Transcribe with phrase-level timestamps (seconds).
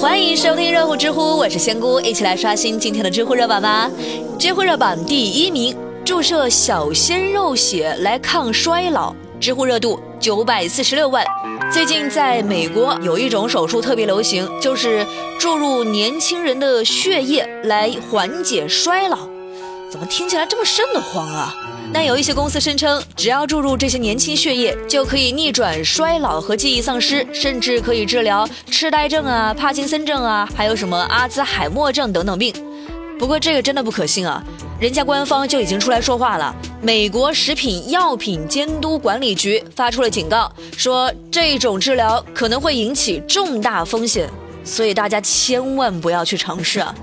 [0.00, 3.90] 欢迎收听热乎知乎，我是仙姑，一起来刷新今天的知乎热榜吧。
[4.38, 11.24] 知乎热榜第一名，注射小鲜肉血来抗衰老，知乎热度九百四十六万。
[11.72, 15.04] 最近在美国有一种手术特别流行，就是
[15.40, 19.18] 注入年轻人的血液来缓解衰老。
[19.88, 21.54] 怎么听起来这么瘆得慌啊？
[21.92, 32.52] 那有一些公司声称，只要注入这些年轻血液，就可以逆转衰老和记忆丧失，甚至可以治疗痴呆症啊、帕金森症啊，还有什么阿兹海默症等等病。
[33.18, 34.42] 不过这个真的不可信啊！
[34.78, 44.28] 人家官方就已经出来说话了，美国食品药品监督管理局发出了警告，说这种治疗可能会引起重大风险，
[44.64, 46.94] 所以大家千万不要去尝试啊！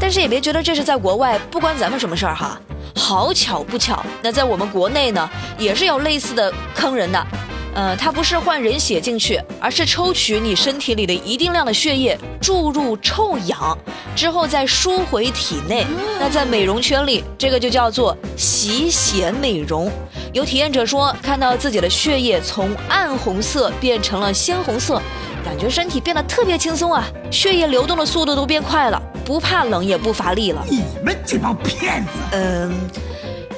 [0.00, 2.58] 但是也别觉得这是在国外不关咱们什么事儿哈。
[2.96, 7.26] 好巧不巧，那在我们国内呢，也是有类似的坑人的。
[7.72, 13.78] 呃，它不是换人血进去，而是抽取你身体里的一定量的血液，注入臭氧，
[14.16, 15.86] 之后再输回体内。
[16.18, 19.88] 那在美容圈里，这个就叫做洗血美容。
[20.32, 25.00] 有体验者说，看到自己的血液从暗红色变成了鲜红色，
[25.44, 29.00] 感觉身体变得特别轻松啊，血液流动的速度都变快了。
[29.24, 30.64] 不怕冷也不乏力了。
[30.68, 32.10] 你们这帮骗子！
[32.32, 32.72] 嗯，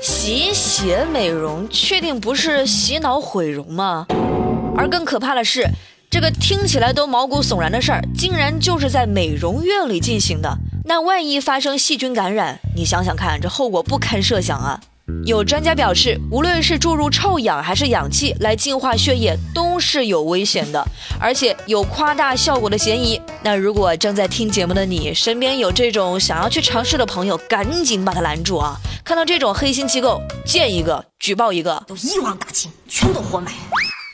[0.00, 4.06] 洗血美容确定不是洗脑毁容吗？
[4.76, 5.66] 而更可怕的是，
[6.10, 10.58] 这个听起来都毛骨悚然的事儿，竟然就是在美容院里进行的。
[10.84, 14.80] 那万一发生细菌感染，你想想看，这后果不堪设想啊！
[15.24, 20.84] 有专家表示，无论是注入臭氧还是氧气来净化血液，都是有危险的，
[21.20, 23.20] 而且有夸大效果的嫌疑。
[23.42, 28.76] 那如果正在听节目的你，身边有这种想要去尝试的朋友，赶紧把他拦住啊！
[29.04, 33.52] 看到这种黑心机构，见一个举报一个，都一网打尽，全都活埋。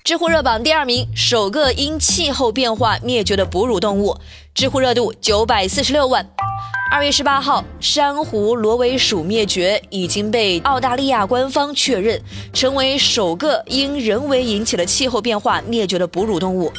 [0.04, 4.16] 知乎热榜第二名，首个因气候变化灭绝的哺乳动物，
[4.54, 6.26] 知乎热度九百四十六万。
[6.90, 12.18] 二月十八号，珊瑚螺尾鼠灭绝已经被澳大利亚官方确认，
[12.54, 16.72] 成为首个因人为引起的气候变化灭绝的哺乳动物。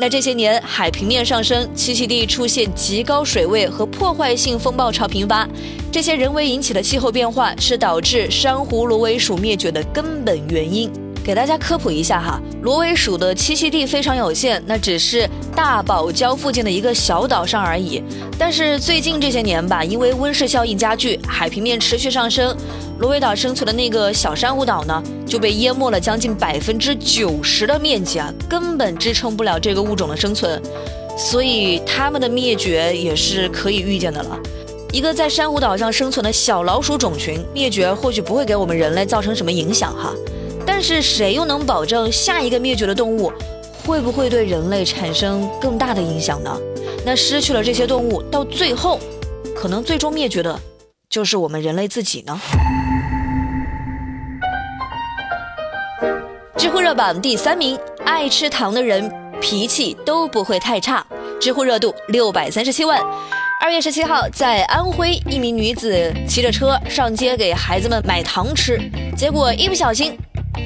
[0.00, 5.48] 那这些年，海平面上升，栖息地出现极高水位和破坏性风暴潮频发，
[5.90, 10.88] 这些人为引起的气候变化是导致珊瑚螺尾鼠灭绝的根本原因。
[11.26, 18.00] 给大家科普一下哈，螺尾鼠的栖息地非常有限，那只是大堡礁附近的一个小岛上而已。
[18.38, 22.56] 但是最近这些年吧，因为温室效应加剧，海平面持续上升，
[23.00, 30.62] 螺尾岛生存的那个小珊瑚岛呢，就被淹没了将近百分之九十的面积啊，根本支撑不了这个物种的生存，
[31.18, 34.38] 所以它们的灭绝也是可以预见的了。
[34.92, 40.14] 一个在珊瑚岛上生存的小老鼠种群灭绝，或许不会给我们人类造成什么影响哈。
[40.66, 43.32] 但是谁又能保证下一个灭绝的动物
[43.86, 46.54] 会不会对人类产生更大的影响呢？
[47.04, 48.98] 那失去了这些动物，到最后，
[49.54, 50.58] 可能最终灭绝的，
[51.08, 52.40] 就是我们人类自己呢？
[56.56, 59.10] 知乎热榜第三名，爱吃糖的人
[59.40, 61.06] 脾气都不会太差，
[61.40, 63.00] 知乎热度六百三十七万。
[63.60, 68.80] 二月十七号，在安徽，一名女子骑着车上街给孩子们买糖吃，
[69.16, 70.18] 结果一不小心。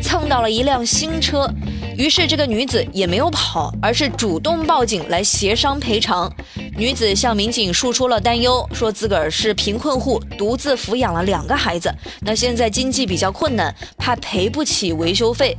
[0.02, 1.48] 蹭到了一辆新车，
[1.96, 6.32] 于是这个女子也没有跑，而是主动报警来协商赔偿。
[6.76, 15.56] 女子向民警诉说了担忧，说自个儿是贫困户，独自抚养了两个孩子，那现在经济比较困难，怕赔不起维修费。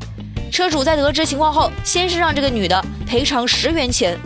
[0.52, 4.18] 车主在得知情况后，先是让这个女的赔偿十元钱，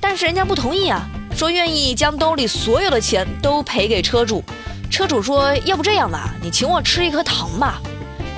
[0.00, 4.44] 但是人家不同意啊，说愿意将兜里所有的钱都赔给车主。
[4.90, 7.80] 车主说，要不这样吧，你请我吃一颗糖吧。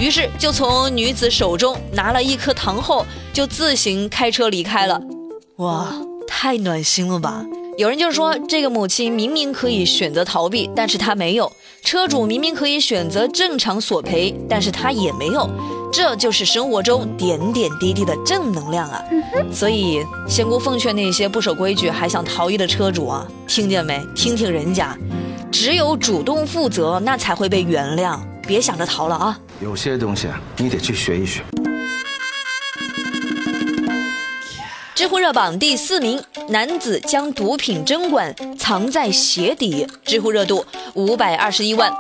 [0.05, 5.01] 于是就从女子手中拿了一颗糖后，就自行开车离开了。
[5.57, 5.95] 哇，
[6.29, 7.43] 太暖心了吧！
[7.79, 11.47] 有人就说，这个母亲明明可以选择逃避，但是她没有；
[11.83, 15.49] 车主明明可以选择正常索赔，但是他也没有。
[15.91, 19.03] 这就是生活中点点滴滴的正能量啊！
[19.51, 23.99] 所以仙姑奉劝那些不守规矩还想逃逸的车主啊，听见没？
[24.15, 24.95] 听听人家，
[25.51, 28.19] 只有主动负责，那才会被原谅。
[28.47, 29.41] 别想着逃了啊！
[29.65, 31.43] 有些东西啊，你得去学一学。
[34.95, 41.91] 知乎热榜第四名，男子将毒品针管藏在鞋底，知乎热度五百二十一万。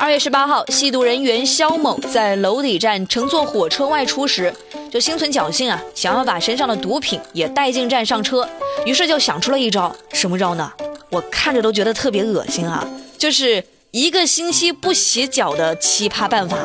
[0.00, 4.52] 二月十八号，吸毒人员肖某在娄底站乘坐火车外出时，
[4.90, 8.48] 就心存侥幸啊，想要把身上的毒品也带进站上车，
[8.84, 10.72] 于是就想出了一招，什么招呢？
[11.08, 12.84] 我看着都觉得特别恶心啊，
[13.16, 13.64] 就是。
[13.92, 16.56] 一个星期不洗脚的奇葩办法。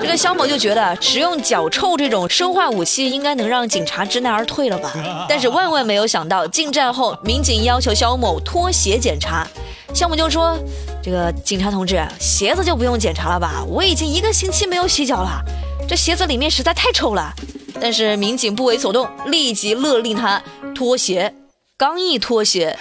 [0.00, 5.26] 这个肖某就觉得使用脚臭这种生化武器应该能让警察知难而退了吧？
[5.28, 9.46] 但是万万没有想到，进站后民警要求肖某脱鞋检查，
[9.92, 10.56] 肖某就说
[11.04, 13.62] ：“这个警察同志，鞋子就不用检查了吧？
[13.68, 15.38] 我已经一个星期没有洗脚了，
[15.86, 17.30] 这鞋子里面实在太臭了。”
[17.78, 20.42] 但是民警不为所动，立即勒令他
[20.74, 21.34] 脱鞋。
[21.76, 22.74] 刚一脱鞋，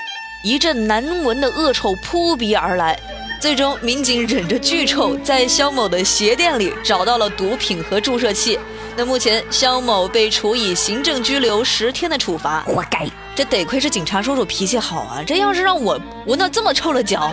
[0.45, 2.97] 一阵难闻的恶臭扑鼻而来。
[3.39, 8.59] 最终，民警忍着巨臭，在肖某的鞋店里找到了毒品和注射器。
[8.97, 12.59] 那目前，肖某被处以行政拘留十天的处罚。
[12.67, 13.07] 活该！
[13.33, 15.23] 这得亏是警察叔叔脾气好啊！
[15.25, 17.31] 这要是让我闻到这么臭的脚，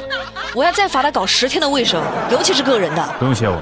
[0.55, 2.01] 我要再罚他搞十天的卫生，
[2.31, 3.15] 尤其是个人的。
[3.19, 3.61] 不用谢我。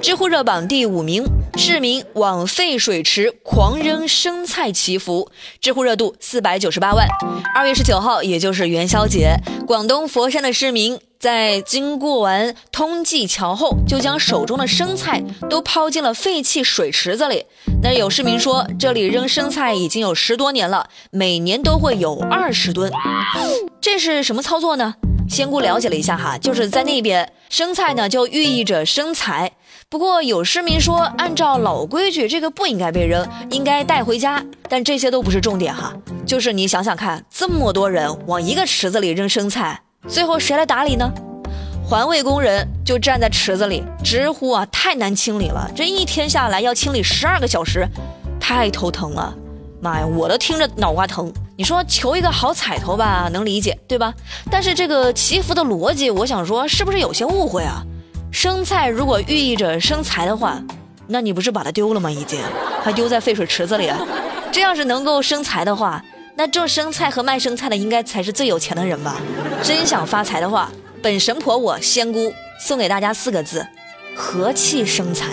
[0.00, 1.22] 知乎热榜第五名。
[1.56, 5.30] 市民往废水池狂扔生菜祈福，
[5.60, 7.06] 知乎热度四百九十八万。
[7.54, 9.36] 二月十九号，也就是元宵节，
[9.66, 17.46] 广东佛山的市民在经过完通济桥后，就将手中的生菜都抛进了废弃水池子里。
[17.82, 22.92] 那有市民说，这里扔生菜已经有十多年了，每年都会有二十吨。
[23.80, 24.94] 这是什么操作呢？
[25.28, 29.50] 仙姑了解了一下哈，就是在那边生菜呢，就寓意着生财。
[29.88, 34.44] 不过有市民说，按照老规矩，这个不应该被扔，应该带回家。
[34.68, 35.92] 但这些都不是重点哈，
[36.26, 41.10] 就是你想想看，这么多人往一个池子里扔生菜，最后谁来打理呢？
[41.86, 47.86] 环卫工人就站在池子里直呼啊，太难清理了，这一天下来要清理十二个小时，
[48.40, 49.34] 太头疼了。
[49.84, 51.30] 妈呀，我都听着脑瓜疼。
[51.58, 54.14] 你说求一个好彩头吧，能理解对吧？
[54.50, 57.82] 但是这个祈福的逻辑，我想说是不是有些误会啊？
[58.32, 60.58] 生菜如果寓意着生财的话，
[61.06, 62.10] 那你不是把它丢了吗？
[62.10, 62.40] 已经
[62.82, 63.92] 还丢在废水池子里。
[64.50, 66.02] 这要是能够生财的话，
[66.34, 69.16] 那种生菜和卖生菜的应该才是最有钱的人吧？
[69.62, 70.72] 真想发财的话，
[71.02, 73.66] 本神婆我仙姑送给大家四个字：
[74.16, 75.26] 和气生财。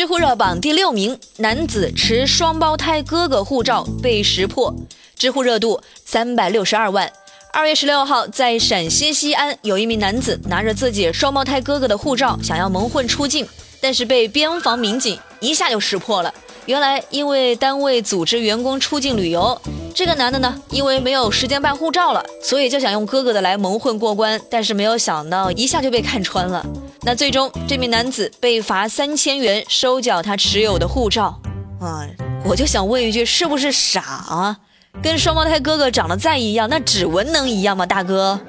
[0.00, 4.74] 知乎热榜第六名，男子持双胞胎哥哥护照被识破，
[5.14, 7.12] 知乎热度三百六十二万。
[7.52, 13.46] 二月十六号，在陕西西安，有一名男子拿着自己双胞胎哥哥的护照，想要蒙混出境，
[13.78, 16.32] 但是被边防民警一下就识破了。
[16.70, 19.60] 原来，因为单位组织员工出境旅游，
[19.92, 26.64] 这个男的呢，因为没有时间办护照了，所以就想用哥哥的来蒙混过关，但是没有想到一下就被看穿了。
[27.02, 31.40] 那最终，这名男子被罚三千元，收缴他持有的护照。
[31.80, 32.06] 啊，
[32.44, 34.56] 我就想问一句，是不是傻啊？
[35.02, 38.38] 跟双胞胎哥哥长得再一样，那指纹能一样吗，大哥？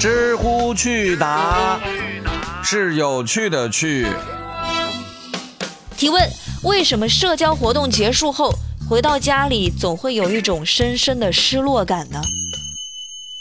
[0.00, 1.78] 知乎去答
[2.70, 4.06] 是有趣的趣。
[5.96, 6.22] 提问：
[6.64, 8.52] 为什么社交活动结束后
[8.86, 12.20] 回到家里总会有一种深深的失落感呢？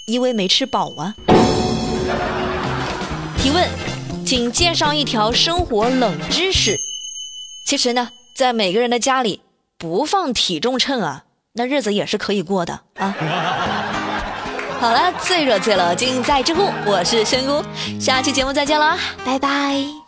[0.06, 1.14] 因为没吃饱啊。
[3.38, 3.68] 提问：
[4.26, 6.78] 请介绍一条生活冷知识。
[7.66, 8.12] 其实呢。
[8.34, 9.42] 在每个人的家里
[9.80, 11.24] 不放体重秤啊，
[11.54, 13.97] 那日子也是可以过的啊。
[14.80, 17.64] 好了，最热最冷尽在知乎，我是仙姑，
[18.00, 20.07] 下期节目再见了，拜拜。